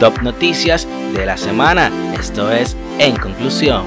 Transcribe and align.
top 0.00 0.22
noticias 0.22 0.88
de 1.14 1.26
la 1.26 1.36
semana. 1.36 1.90
Esto 2.18 2.50
es 2.50 2.76
En 2.98 3.16
Conclusión. 3.16 3.84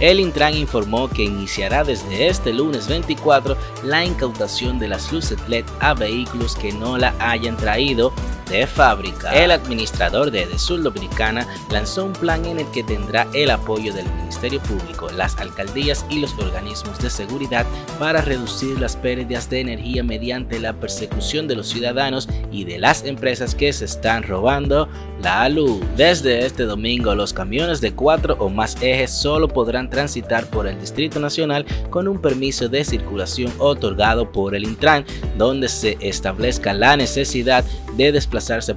El 0.00 0.20
Intran 0.20 0.54
informó 0.54 1.08
que 1.08 1.22
iniciará 1.22 1.84
desde 1.84 2.28
este 2.28 2.52
lunes 2.52 2.88
24 2.88 3.56
la 3.84 4.04
incautación 4.04 4.78
de 4.78 4.88
las 4.88 5.12
luces 5.12 5.38
LED 5.48 5.64
a 5.80 5.94
vehículos 5.94 6.56
que 6.56 6.72
no 6.72 6.98
la 6.98 7.14
hayan 7.20 7.56
traído 7.56 8.12
de 8.50 8.66
fábrica. 8.66 9.32
El 9.32 9.50
administrador 9.50 10.30
de 10.30 10.42
Edesur 10.42 10.82
Dominicana 10.82 11.46
lanzó 11.70 12.04
un 12.04 12.12
plan 12.12 12.44
en 12.44 12.60
el 12.60 12.70
que 12.70 12.82
tendrá 12.82 13.26
el 13.34 13.50
apoyo 13.50 13.92
del 13.92 14.06
Ministerio 14.16 14.60
Público, 14.60 15.10
las 15.10 15.36
alcaldías 15.38 16.04
y 16.10 16.20
los 16.20 16.32
organismos 16.38 16.98
de 16.98 17.10
seguridad 17.10 17.66
para 17.98 18.20
reducir 18.20 18.78
las 18.80 18.96
pérdidas 18.96 19.48
de 19.50 19.60
energía 19.60 20.02
mediante 20.02 20.58
la 20.58 20.72
persecución 20.72 21.48
de 21.48 21.56
los 21.56 21.68
ciudadanos 21.68 22.28
y 22.50 22.64
de 22.64 22.78
las 22.78 23.04
empresas 23.04 23.54
que 23.54 23.72
se 23.72 23.84
están 23.84 24.22
robando 24.22 24.88
la 25.22 25.48
luz. 25.48 25.80
Desde 25.96 26.44
este 26.44 26.64
domingo, 26.64 27.14
los 27.14 27.32
camiones 27.32 27.80
de 27.80 27.92
cuatro 27.92 28.36
o 28.38 28.48
más 28.48 28.76
ejes 28.82 29.10
solo 29.10 29.48
podrán 29.48 29.88
transitar 29.88 30.46
por 30.46 30.66
el 30.66 30.78
Distrito 30.80 31.20
Nacional 31.20 31.64
con 31.90 32.08
un 32.08 32.20
permiso 32.20 32.68
de 32.68 32.84
circulación 32.84 33.52
otorgado 33.58 34.30
por 34.32 34.54
el 34.54 34.64
Intran, 34.64 35.04
donde 35.36 35.68
se 35.68 35.96
establezca 36.00 36.72
la 36.72 36.96
necesidad 36.96 37.64
de 37.96 38.12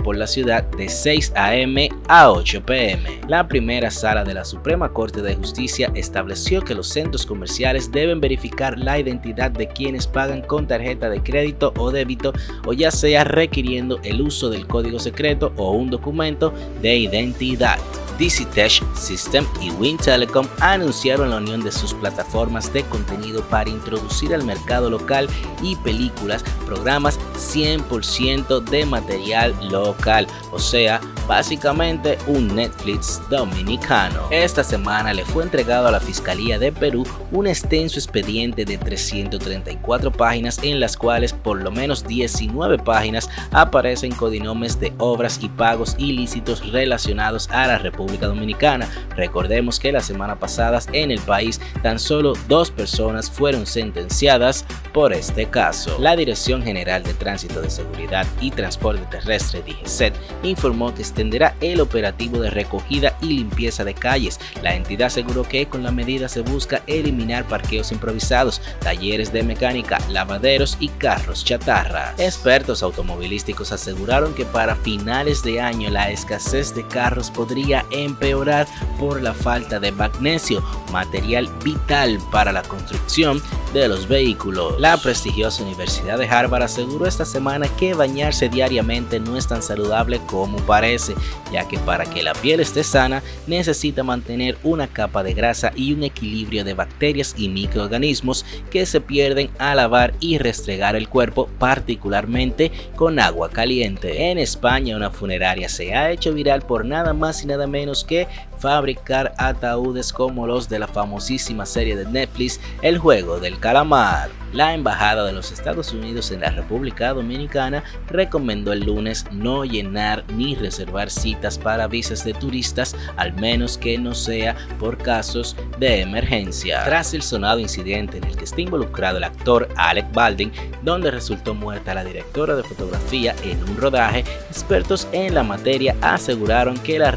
por 0.03 0.15
la 0.15 0.27
ciudad 0.27 0.63
de 0.77 0.87
6 0.87 1.33
a.m. 1.35 1.89
a 2.07 2.31
8 2.31 2.63
p.m. 2.67 3.21
La 3.27 3.47
primera 3.47 3.89
sala 3.89 4.23
de 4.23 4.35
la 4.35 4.45
Suprema 4.45 4.89
Corte 4.89 5.23
de 5.23 5.35
Justicia 5.35 5.91
estableció 5.95 6.61
que 6.61 6.75
los 6.75 6.87
centros 6.87 7.25
comerciales 7.25 7.91
deben 7.91 8.21
verificar 8.21 8.77
la 8.77 8.99
identidad 8.99 9.49
de 9.49 9.67
quienes 9.67 10.05
pagan 10.05 10.43
con 10.43 10.67
tarjeta 10.67 11.09
de 11.09 11.23
crédito 11.23 11.73
o 11.77 11.89
débito 11.89 12.31
o 12.67 12.73
ya 12.73 12.91
sea 12.91 13.23
requiriendo 13.23 13.99
el 14.03 14.21
uso 14.21 14.51
del 14.51 14.67
código 14.67 14.99
secreto 14.99 15.51
o 15.57 15.71
un 15.71 15.89
documento 15.89 16.53
de 16.83 16.97
identidad. 16.97 17.79
DCTech 18.17 18.81
System 18.95 19.45
y 19.61 19.71
Win 19.71 19.97
Telecom 19.97 20.47
anunciaron 20.59 21.29
la 21.31 21.37
unión 21.37 21.63
de 21.63 21.71
sus 21.71 21.93
plataformas 21.93 22.71
de 22.71 22.83
contenido 22.83 23.41
para 23.43 23.69
introducir 23.69 24.33
al 24.33 24.43
mercado 24.43 24.89
local 24.89 25.27
y 25.61 25.75
películas, 25.77 26.43
programas 26.65 27.19
100% 27.35 28.63
de 28.63 28.85
material 28.85 29.55
local, 29.69 30.27
o 30.51 30.59
sea, 30.59 31.01
básicamente 31.27 32.17
un 32.27 32.55
Netflix 32.55 33.21
dominicano. 33.29 34.27
Esta 34.29 34.63
semana 34.63 35.13
le 35.13 35.25
fue 35.25 35.43
entregado 35.43 35.87
a 35.87 35.91
la 35.91 35.99
Fiscalía 35.99 36.59
de 36.59 36.71
Perú 36.71 37.03
un 37.31 37.47
extenso 37.47 37.97
expediente 37.97 38.63
de 38.63 38.77
334 38.77 40.11
páginas 40.11 40.59
en 40.61 40.79
las 40.79 40.95
cuales 40.95 41.33
por 41.33 41.61
lo 41.61 41.71
menos 41.71 42.05
19 42.05 42.77
páginas 42.79 43.29
aparecen 43.51 44.13
codinomes 44.13 44.79
de 44.79 44.93
obras 44.99 45.39
y 45.41 45.49
pagos 45.49 45.95
ilícitos 45.97 46.71
relacionados 46.71 47.49
a 47.49 47.67
la 47.67 47.79
República 47.79 48.04
Dominicana. 48.05 48.89
Recordemos 49.15 49.79
que 49.79 49.91
la 49.91 50.01
semana 50.01 50.37
pasada 50.39 50.79
en 50.91 51.11
el 51.11 51.19
país 51.19 51.61
tan 51.81 51.99
solo 51.99 52.33
dos 52.47 52.71
personas 52.71 53.29
fueron 53.29 53.65
sentenciadas 53.65 54.65
por 54.93 55.13
este 55.13 55.47
caso. 55.47 55.97
La 55.99 56.15
Dirección 56.15 56.63
General 56.63 57.03
de 57.03 57.13
Tránsito 57.13 57.61
de 57.61 57.69
Seguridad 57.69 58.25
y 58.41 58.51
Transporte 58.51 59.05
Terrestre, 59.09 59.61
DGCET, 59.61 60.13
informó 60.43 60.93
que 60.93 61.01
extenderá 61.01 61.55
el 61.61 61.81
operativo 61.81 62.39
de 62.39 62.49
recogida 62.49 63.17
y 63.21 63.27
limpieza 63.27 63.83
de 63.83 63.93
calles. 63.93 64.39
La 64.61 64.75
entidad 64.75 65.07
aseguró 65.07 65.43
que 65.43 65.67
con 65.67 65.83
la 65.83 65.91
medida 65.91 66.29
se 66.29 66.41
busca 66.41 66.81
eliminar 66.87 67.45
parqueos 67.45 67.91
improvisados, 67.91 68.61
talleres 68.79 69.31
de 69.31 69.43
mecánica, 69.43 69.99
lavaderos 70.09 70.77
y 70.79 70.89
carros 70.89 71.43
chatarra. 71.43 72.13
Expertos 72.17 72.83
automovilísticos 72.83 73.71
aseguraron 73.71 74.33
que 74.33 74.45
para 74.45 74.75
finales 74.75 75.43
de 75.43 75.61
año 75.61 75.89
la 75.89 76.09
escasez 76.11 76.73
de 76.73 76.85
carros 76.87 77.31
podría 77.31 77.85
empeorar 78.03 78.67
por 78.99 79.21
la 79.21 79.33
falta 79.33 79.79
de 79.79 79.91
magnesio, 79.91 80.63
material 80.91 81.49
vital 81.63 82.19
para 82.31 82.51
la 82.51 82.63
construcción 82.63 83.41
de 83.73 83.87
los 83.87 84.07
vehículos. 84.07 84.79
La 84.79 84.97
prestigiosa 84.97 85.63
Universidad 85.63 86.17
de 86.17 86.27
Harvard 86.27 86.63
aseguró 86.63 87.05
esta 87.05 87.25
semana 87.25 87.67
que 87.77 87.93
bañarse 87.93 88.47
diariamente 88.47 89.19
no 89.19 89.37
es 89.37 89.47
tan 89.47 89.61
saludable 89.61 90.21
como 90.27 90.57
parece, 90.59 91.13
ya 91.51 91.67
que 91.67 91.77
para 91.79 92.05
que 92.05 92.23
la 92.23 92.33
piel 92.33 92.61
esté 92.61 92.83
sana 92.83 93.21
necesita 93.47 94.03
mantener 94.03 94.57
una 94.63 94.87
capa 94.87 95.23
de 95.23 95.33
grasa 95.33 95.71
y 95.75 95.93
un 95.93 96.03
equilibrio 96.03 96.63
de 96.63 96.73
bacterias 96.73 97.35
y 97.37 97.49
microorganismos 97.49 98.45
que 98.71 98.85
se 98.85 99.01
pierden 99.01 99.49
al 99.59 99.75
lavar 99.77 100.13
y 100.19 100.37
restregar 100.37 100.95
el 100.95 101.09
cuerpo, 101.09 101.49
particularmente 101.59 102.71
con 102.95 103.19
agua 103.19 103.49
caliente. 103.49 104.31
En 104.31 104.37
España 104.37 104.95
una 104.95 105.11
funeraria 105.11 105.67
se 105.67 105.93
ha 105.93 106.11
hecho 106.11 106.33
viral 106.33 106.61
por 106.61 106.85
nada 106.85 107.13
más 107.13 107.43
y 107.43 107.47
nada 107.47 107.67
menos 107.67 107.84
que 108.03 108.27
fabricar 108.57 109.33
ataúdes 109.37 110.11
como 110.11 110.47
los 110.47 110.67
de 110.69 110.79
la 110.79 110.87
famosísima 110.87 111.65
serie 111.65 111.95
de 111.95 112.05
Netflix 112.05 112.59
El 112.81 112.97
juego 112.97 113.39
del 113.39 113.59
calamar. 113.59 114.29
La 114.53 114.73
Embajada 114.73 115.25
de 115.25 115.33
los 115.33 115.51
Estados 115.51 115.91
Unidos 115.91 116.31
en 116.31 116.39
la 116.39 116.49
República 116.49 117.13
Dominicana 117.13 117.83
recomendó 118.07 118.71
el 118.71 118.85
lunes 118.85 119.25
no 119.31 119.65
llenar 119.65 120.23
ni 120.31 120.55
reservar 120.55 121.09
citas 121.09 121.57
para 121.57 121.87
visas 121.87 122.23
de 122.23 122.33
turistas, 122.33 122.95
al 123.17 123.33
menos 123.33 123.77
que 123.77 123.97
no 123.97 124.15
sea 124.15 124.55
por 124.79 124.97
casos 124.97 125.57
de 125.77 125.99
emergencia. 125.99 126.85
Tras 126.85 127.13
el 127.13 127.21
sonado 127.21 127.59
incidente 127.59 128.17
en 128.17 128.23
el 128.23 128.37
que 128.37 128.45
está 128.45 128.61
involucrado 128.61 129.17
el 129.17 129.25
actor 129.25 129.67
Alec 129.75 130.13
Baldwin, 130.13 130.53
donde 130.83 131.11
resultó 131.11 131.53
muerta 131.53 131.93
la 131.93 132.05
directora 132.05 132.55
de 132.55 132.63
fotografía 132.63 133.35
en 133.43 133.61
un 133.61 133.75
rodaje, 133.75 134.23
expertos 134.49 135.07
en 135.11 135.33
la 135.33 135.43
materia 135.43 135.97
aseguraron 136.01 136.77
que 136.77 136.97
la 136.97 137.11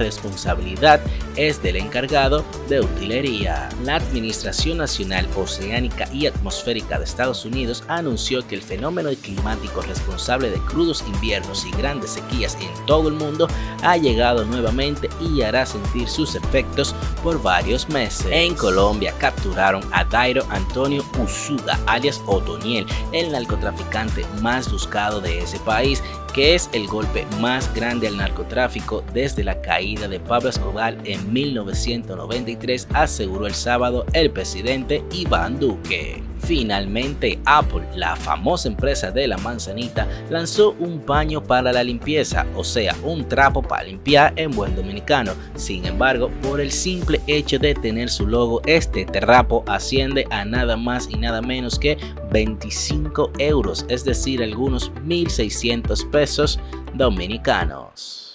es 1.36 1.62
del 1.62 1.76
encargado 1.76 2.44
de 2.68 2.80
utilería. 2.80 3.68
La 3.84 3.96
Administración 3.96 4.78
Nacional 4.78 5.28
Oceánica 5.36 6.08
y 6.12 6.26
Atmosférica 6.26 6.98
de 6.98 7.04
Estados 7.04 7.44
Unidos 7.44 7.84
anunció 7.88 8.46
que 8.46 8.56
el 8.56 8.62
fenómeno 8.62 9.10
climático 9.22 9.80
responsable 9.82 10.50
de 10.50 10.58
crudos 10.58 11.04
inviernos 11.06 11.64
y 11.64 11.70
grandes 11.70 12.10
sequías 12.10 12.56
en 12.60 12.86
todo 12.86 13.08
el 13.08 13.14
mundo 13.14 13.48
ha 13.82 13.96
llegado 13.96 14.44
nuevamente 14.44 15.08
y 15.20 15.42
hará 15.42 15.64
sentir 15.64 16.08
sus 16.08 16.34
efectos 16.34 16.94
por 17.22 17.40
varios 17.40 17.88
meses. 17.88 18.26
En 18.30 18.54
Colombia 18.54 19.14
capturaron 19.18 19.82
a 19.92 20.04
Dairo 20.04 20.44
Antonio 20.50 21.04
Usuga, 21.22 21.78
alias 21.86 22.20
Otoniel, 22.26 22.86
el 23.12 23.32
narcotraficante 23.32 24.26
más 24.42 24.70
buscado 24.70 25.20
de 25.20 25.40
ese 25.40 25.58
país, 25.60 26.02
que 26.34 26.54
es 26.54 26.68
el 26.72 26.86
golpe 26.86 27.26
más 27.40 27.72
grande 27.74 28.08
al 28.08 28.16
narcotráfico 28.16 29.04
desde 29.12 29.44
la 29.44 29.60
caída 29.60 30.08
de 30.08 30.20
Pablo 30.20 30.48
Escobar 30.48 30.96
en 31.04 31.32
1993, 31.32 32.88
aseguró 32.92 33.46
el 33.46 33.54
sábado 33.54 34.06
el 34.12 34.30
presidente 34.30 35.02
Iván 35.12 35.58
Duque. 35.58 36.22
Finalmente, 36.48 37.38
Apple, 37.44 37.82
la 37.94 38.16
famosa 38.16 38.68
empresa 38.68 39.10
de 39.10 39.28
la 39.28 39.36
manzanita, 39.36 40.08
lanzó 40.30 40.74
un 40.78 41.00
paño 41.00 41.42
para 41.42 41.74
la 41.74 41.84
limpieza, 41.84 42.46
o 42.56 42.64
sea, 42.64 42.96
un 43.02 43.28
trapo 43.28 43.60
para 43.60 43.84
limpiar 43.84 44.32
en 44.36 44.52
buen 44.52 44.74
dominicano. 44.74 45.32
Sin 45.56 45.84
embargo, 45.84 46.30
por 46.42 46.62
el 46.62 46.72
simple 46.72 47.20
hecho 47.26 47.58
de 47.58 47.74
tener 47.74 48.08
su 48.08 48.26
logo, 48.26 48.62
este 48.64 49.04
trapo 49.04 49.62
asciende 49.66 50.26
a 50.30 50.46
nada 50.46 50.78
más 50.78 51.10
y 51.10 51.16
nada 51.16 51.42
menos 51.42 51.78
que 51.78 51.98
25 52.32 53.30
euros, 53.38 53.84
es 53.90 54.06
decir, 54.06 54.42
algunos 54.42 54.90
1.600 55.04 56.08
pesos 56.08 56.58
dominicanos. 56.94 58.27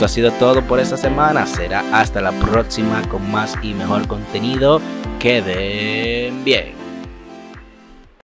Esto 0.00 0.06
ha 0.06 0.14
sido 0.14 0.32
todo 0.32 0.62
por 0.62 0.80
esta 0.80 0.96
semana. 0.96 1.44
Será 1.46 1.84
hasta 1.92 2.22
la 2.22 2.32
próxima 2.32 3.06
con 3.10 3.30
más 3.30 3.54
y 3.60 3.74
mejor 3.74 4.06
contenido. 4.08 4.80
Queden 5.18 6.42
bien. 6.42 6.79